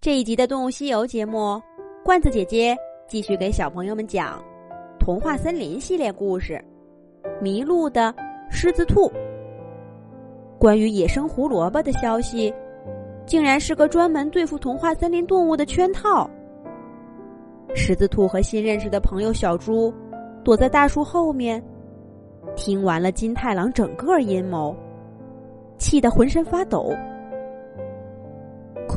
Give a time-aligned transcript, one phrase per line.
[0.00, 1.60] 这一集的《动物西游》节目，
[2.04, 2.76] 罐子姐姐
[3.08, 4.38] 继续给小朋友们讲
[5.00, 6.52] 《童话森林》系列故事
[7.42, 8.14] 《迷路的
[8.48, 9.08] 狮子兔》。
[10.56, 12.54] 关于野生胡萝卜的消息，
[13.26, 16.30] 竟然是个专门对付童话森林动物的圈套。
[17.74, 19.92] 狮子兔和新认识的朋友小猪
[20.44, 21.60] 躲在大树后面，
[22.54, 24.72] 听完了金太郎整个阴谋，
[25.76, 26.94] 气得浑身发抖。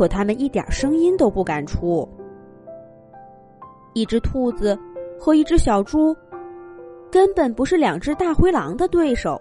[0.01, 2.09] 可他们一点声音都不敢出。
[3.93, 4.75] 一只兔子
[5.19, 6.17] 和一只小猪，
[7.11, 9.39] 根本不是两只大灰狼的对手。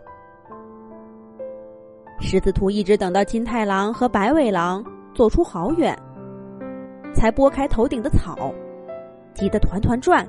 [2.21, 5.99] 狮子兔一直等到金太郎和白尾狼走出好远，
[7.15, 8.53] 才拨开头顶的草，
[9.33, 10.29] 急得团团转。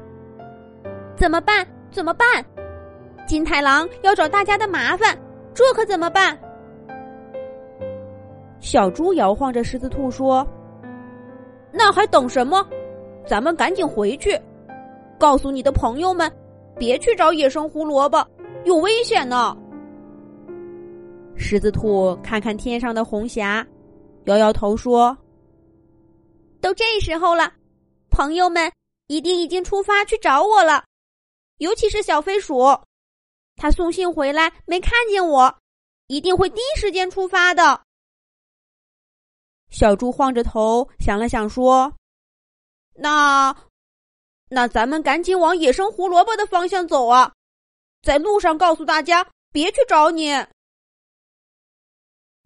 [1.14, 1.68] 怎么办？
[1.92, 2.26] 怎么办？
[3.28, 5.14] 金太郎要找大家的麻烦，
[5.54, 6.40] 这可怎么办？
[8.62, 10.48] 小猪摇晃着狮子兔说
[11.74, 12.64] ：“那还等什么？
[13.28, 14.40] 咱们赶紧回去，
[15.18, 16.32] 告诉你的朋友们，
[16.78, 18.24] 别去找野生胡萝卜，
[18.64, 19.58] 有危险呢。”
[21.36, 23.66] 狮子兔看看天上的红霞，
[24.26, 25.18] 摇摇头说
[26.62, 27.52] ：“都这时候了，
[28.12, 28.72] 朋友们
[29.08, 30.84] 一定已经出发去找我了，
[31.58, 32.78] 尤其是小飞鼠，
[33.56, 35.52] 他送信回来没看见我，
[36.06, 37.82] 一定会第一时间出发的。”
[39.72, 41.92] 小猪晃着头想了想，说
[42.94, 43.56] ：“那，
[44.50, 47.34] 那咱们赶紧往野生胡萝卜的方向走啊！
[48.04, 50.30] 在路上告诉大家别去找你。”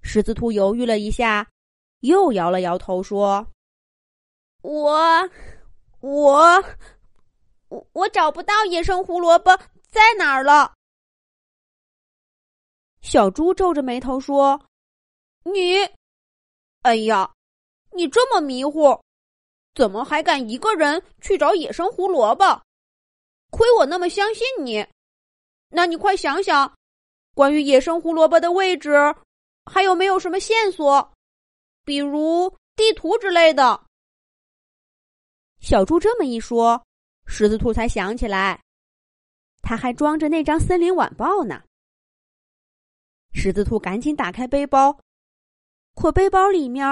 [0.03, 1.49] 狮子兔犹豫了一下，
[2.01, 3.45] 又摇了摇头，说
[4.61, 5.29] ：“我，
[6.01, 6.63] 我，
[7.69, 9.57] 我我找不到野生胡萝卜
[9.89, 10.75] 在哪儿了。”
[13.01, 14.61] 小猪皱着眉头说
[15.43, 15.89] ：“你。”
[16.85, 17.27] 哎呀，
[17.93, 19.03] 你这么迷糊，
[19.73, 22.61] 怎么还敢一个人去找野生胡萝卜？
[23.49, 24.85] 亏我那么相信你。
[25.69, 26.71] 那你快想想，
[27.33, 28.91] 关于野生胡萝卜的位置，
[29.65, 31.11] 还有没有什么线索？
[31.83, 33.83] 比如地图之类的。
[35.59, 36.85] 小猪这么一说，
[37.25, 38.61] 狮子兔才想起来，
[39.63, 41.63] 他还装着那张森林晚报呢。
[43.33, 44.95] 狮子兔赶紧打开背包。
[45.95, 46.85] 可背包里面，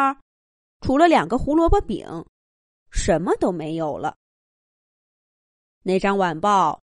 [0.81, 2.07] 除了两个胡萝卜饼，
[2.89, 4.17] 什么都没有了。
[5.83, 6.81] 那张晚报，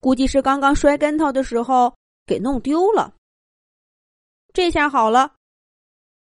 [0.00, 3.14] 估计是刚刚摔跟头的时候给弄丢了。
[4.54, 5.34] 这下好了，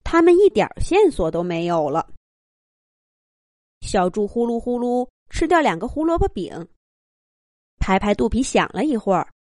[0.04, 2.08] 他们一点线索都没有了。
[3.80, 6.68] 小猪呼噜呼噜吃掉两个胡萝卜饼，
[7.78, 9.32] 拍拍肚皮想了一会儿，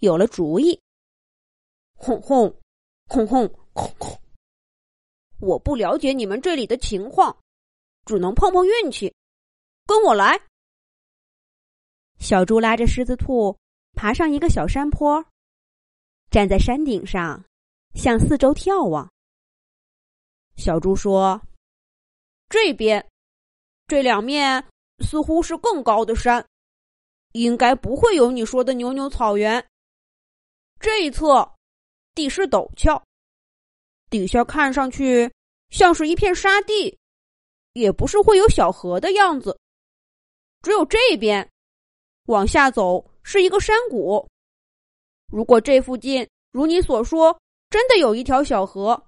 [0.00, 0.80] 有了主意。
[1.94, 2.52] 轰轰，
[3.06, 4.18] 轰轰，轰轰。
[5.40, 7.36] 我不了解你们这里的情况，
[8.04, 9.14] 只能碰碰运气。
[9.86, 10.40] 跟我来。
[12.18, 13.56] 小猪拉着狮子兔
[13.94, 15.24] 爬上一个小山坡，
[16.30, 17.42] 站在山顶上，
[17.94, 19.10] 向四周眺望。
[20.56, 21.40] 小猪说
[22.48, 23.04] ：“这边，
[23.86, 24.64] 这两面
[24.98, 26.46] 似乎是更高的山，
[27.32, 29.66] 应该不会有你说的牛牛草原。
[30.78, 31.50] 这一侧，
[32.14, 33.02] 地势陡峭。”
[34.10, 35.32] 底下看上去
[35.70, 36.98] 像是一片沙地，
[37.72, 39.56] 也不是会有小河的样子。
[40.62, 41.48] 只有这边
[42.26, 44.28] 往下走是一个山谷。
[45.32, 47.40] 如果这附近如你所说
[47.70, 49.00] 真的有一条小河，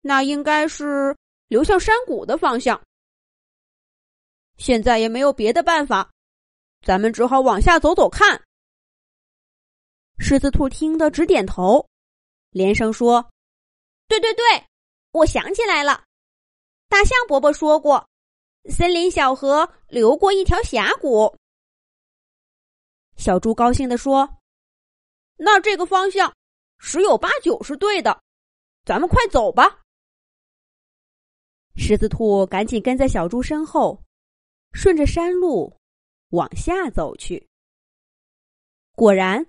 [0.00, 2.82] 那应该是流向山谷的方向。
[4.56, 6.10] 现在也没有别的办法，
[6.84, 8.42] 咱们只好往下走走看。
[10.18, 11.88] 狮子兔听得直点头，
[12.50, 13.24] 连声说。
[14.08, 14.44] 对对对，
[15.12, 16.04] 我想起来了，
[16.88, 18.08] 大象伯伯说过，
[18.70, 21.36] 森林小河流过一条峡谷。
[23.16, 24.38] 小猪高兴的说
[25.36, 26.34] ：“那这个方向
[26.78, 28.22] 十有八九是对的，
[28.84, 29.82] 咱们快走吧。”
[31.76, 34.02] 狮子兔赶紧跟在小猪身后，
[34.72, 35.76] 顺着山路
[36.30, 37.46] 往下走去。
[38.96, 39.46] 果然，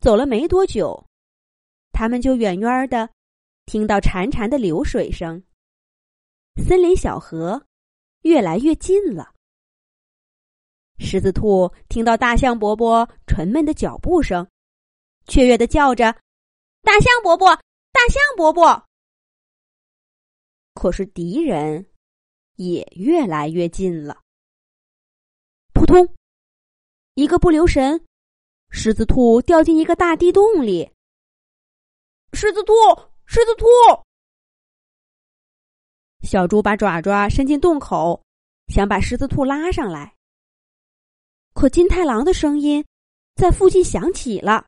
[0.00, 1.06] 走了没多久，
[1.92, 3.08] 他们就远远的。
[3.66, 5.42] 听到潺潺的流水声，
[6.66, 7.66] 森林小河
[8.22, 9.34] 越来越近了。
[10.98, 14.48] 狮子兔听到大象伯伯沉闷的脚步声，
[15.26, 16.12] 雀跃的叫着
[16.82, 17.56] ：“大象伯伯，
[17.90, 18.86] 大象伯伯！”
[20.74, 21.90] 可是敌人
[22.56, 24.22] 也越来越近了。
[25.72, 26.14] 扑通！
[27.14, 28.06] 一个不留神，
[28.70, 30.92] 狮子兔掉进一个大地洞里。
[32.32, 32.72] 狮子兔。
[33.26, 33.66] 狮子兔，
[36.22, 38.22] 小猪把爪爪伸进洞口，
[38.68, 40.14] 想把狮子兔拉上来。
[41.52, 42.84] 可金太郎的声音
[43.34, 44.66] 在附近响起了：“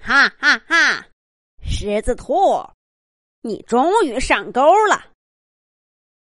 [0.00, 1.08] 哈哈哈，
[1.62, 2.34] 狮子兔，
[3.42, 5.12] 你终于上钩了！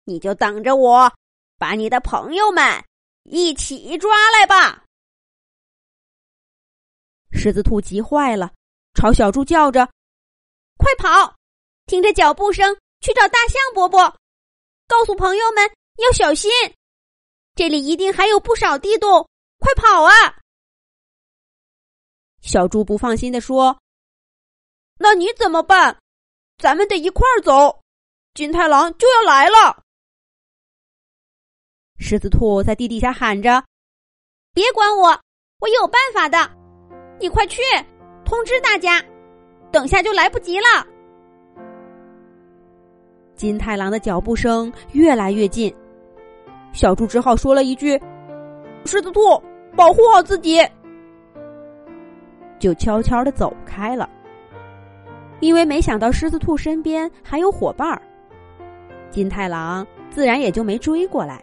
[0.03, 1.13] 你就等着我
[1.57, 2.83] 把你的朋友们
[3.23, 4.85] 一起抓来吧！”
[7.31, 8.53] 狮子兔急坏了，
[8.93, 9.89] 朝小猪叫着
[10.79, 11.35] ：“快跑！
[11.87, 13.99] 听着脚步声去找大象伯伯，
[14.87, 16.49] 告诉朋友们要小心。”
[17.53, 19.27] 这里一定还有不少地洞，
[19.59, 20.39] 快跑啊！
[22.41, 23.77] 小猪不放心的说
[24.97, 25.99] ：“那你怎么办？
[26.57, 27.83] 咱们得一块儿走，
[28.33, 29.83] 金太郎就要来了。”
[31.99, 33.61] 狮子兔在地底下喊着
[34.55, 35.21] ：“别管我，
[35.59, 36.49] 我有办法的！
[37.19, 37.61] 你快去
[38.23, 39.03] 通知大家，
[39.71, 40.85] 等下就来不及了。”
[43.35, 45.73] 金太郎的脚步声越来越近。
[46.73, 47.99] 小猪只好说了一句
[48.85, 49.21] ：“狮子兔，
[49.75, 50.59] 保护好自己。”
[52.59, 54.09] 就悄悄的走开了。
[55.39, 58.01] 因为没想到狮子兔身边还有伙伴儿，
[59.09, 61.41] 金太郎自然也就没追过来。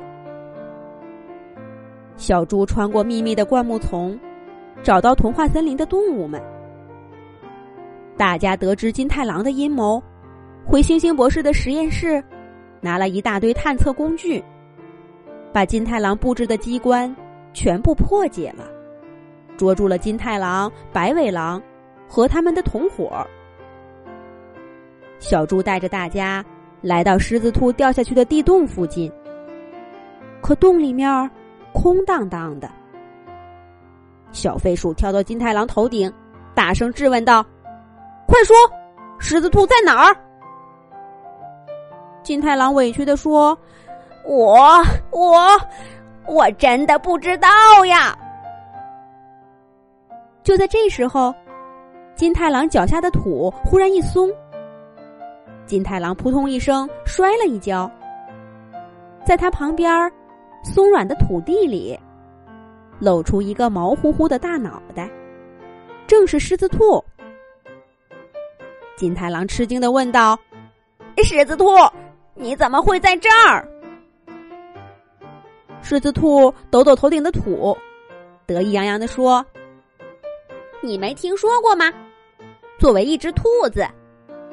[2.17, 4.19] 小猪穿过密密的灌木丛，
[4.83, 6.39] 找到童话森林的动物们。
[8.17, 10.03] 大家得知金太郎的阴谋，
[10.65, 12.23] 回星星博士的实验室，
[12.81, 14.43] 拿了一大堆探测工具。
[15.53, 17.15] 把金太郎布置的机关
[17.53, 18.65] 全部破解了，
[19.57, 21.63] 捉住了金太郎、白尾狼
[22.09, 23.27] 和他们的同伙。
[25.19, 26.45] 小猪带着大家
[26.81, 29.13] 来到狮子兔掉下去的地洞附近，
[30.41, 31.31] 可洞里面
[31.73, 32.71] 空荡荡的。
[34.33, 36.11] 小飞鼠跳到金太郎头顶，
[36.55, 37.45] 大声质问道
[38.27, 38.57] ：“快说，
[39.19, 40.17] 狮子兔在哪儿？”
[42.23, 43.57] 金太郎委屈的说。
[44.29, 44.83] 我
[45.13, 45.39] 我
[46.27, 47.49] 我真的不知道
[47.87, 48.13] 呀！
[50.43, 51.33] 就在这时候，
[52.17, 54.29] 金太郎脚下的土忽然一松，
[55.65, 57.89] 金太郎扑通一声摔了一跤，
[59.25, 60.13] 在他旁边
[60.65, 61.97] 松软的土地里，
[62.99, 65.09] 露出一个毛乎乎的大脑袋，
[66.09, 67.01] 正是狮子兔。
[68.97, 70.39] 金太郎吃惊的问道
[71.23, 71.67] ：“狮子兔，
[72.35, 73.67] 你怎么会在这儿？”
[75.83, 77.77] 狮子兔抖抖头顶的土，
[78.47, 79.45] 得意洋洋的说
[80.81, 81.93] ：“你没听说过吗？
[82.79, 83.87] 作为一只兔子，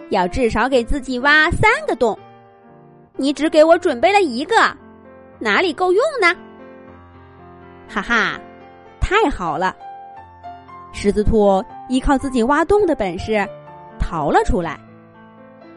[0.10, 2.18] 要至少给自己挖三个洞。
[3.16, 4.56] 你只给我准备了一个，
[5.40, 6.36] 哪里够用呢？”
[7.88, 8.40] 哈哈，
[9.00, 9.76] 太好了！
[10.92, 13.48] 狮子兔依靠自己挖洞的本事，
[14.04, 14.78] 逃了出来，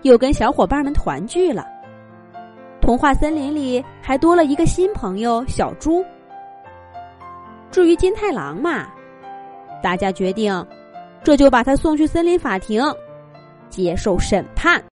[0.02, 1.64] 又跟小伙伴们团聚了。
[2.80, 6.04] 童话森林里还多了一个新朋友小猪。
[7.70, 8.88] 至于金太郎嘛，
[9.80, 10.66] 大家决定，
[11.22, 12.82] 这就把他送去森林法庭，
[13.68, 14.82] 接受审判。